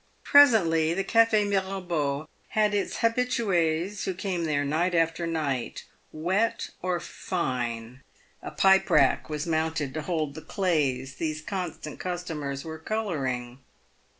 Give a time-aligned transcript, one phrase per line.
[0.23, 6.99] Presently the Cafe Mirabeau bad its habitues who came there night after night, wet or
[6.99, 8.01] fine.
[8.41, 13.59] A pipe rack was mounted to hold the" clays'* these constant customers were colouring.